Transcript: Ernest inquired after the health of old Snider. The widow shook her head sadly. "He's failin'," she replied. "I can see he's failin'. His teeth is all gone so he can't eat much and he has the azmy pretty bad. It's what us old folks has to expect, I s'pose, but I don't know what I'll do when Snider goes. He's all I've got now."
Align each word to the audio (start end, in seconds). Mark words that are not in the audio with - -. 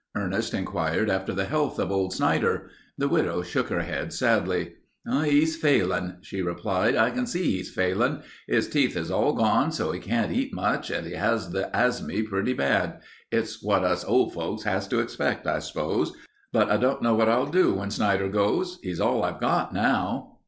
Ernest 0.17 0.55
inquired 0.55 1.11
after 1.11 1.31
the 1.31 1.45
health 1.45 1.77
of 1.77 1.91
old 1.91 2.11
Snider. 2.11 2.71
The 2.97 3.07
widow 3.07 3.43
shook 3.43 3.67
her 3.67 3.81
head 3.83 4.11
sadly. 4.11 4.73
"He's 5.07 5.55
failin'," 5.55 6.15
she 6.21 6.41
replied. 6.41 6.95
"I 6.95 7.11
can 7.11 7.27
see 7.27 7.51
he's 7.57 7.69
failin'. 7.69 8.23
His 8.47 8.67
teeth 8.67 8.97
is 8.97 9.11
all 9.11 9.33
gone 9.33 9.71
so 9.71 9.91
he 9.91 9.99
can't 9.99 10.31
eat 10.31 10.55
much 10.55 10.89
and 10.89 11.05
he 11.05 11.13
has 11.13 11.51
the 11.51 11.69
azmy 11.71 12.27
pretty 12.27 12.53
bad. 12.53 12.99
It's 13.31 13.61
what 13.61 13.83
us 13.83 14.03
old 14.03 14.33
folks 14.33 14.63
has 14.63 14.87
to 14.87 14.97
expect, 15.01 15.45
I 15.45 15.59
s'pose, 15.59 16.13
but 16.51 16.71
I 16.71 16.77
don't 16.77 17.03
know 17.03 17.13
what 17.13 17.29
I'll 17.29 17.45
do 17.45 17.75
when 17.75 17.91
Snider 17.91 18.27
goes. 18.27 18.79
He's 18.81 18.99
all 18.99 19.21
I've 19.23 19.39
got 19.39 19.71
now." 19.71 20.39